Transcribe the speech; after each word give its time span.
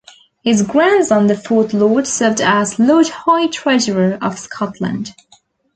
His 0.43 0.63
grandson, 0.63 1.27
the 1.27 1.35
fourth 1.37 1.73
Lord, 1.75 2.07
served 2.07 2.41
as 2.41 2.79
Lord 2.79 3.07
High 3.07 3.45
Treasurer 3.45 4.17
of 4.19 4.39
Scotland. 4.39 5.13